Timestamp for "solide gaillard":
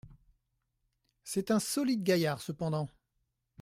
1.59-2.41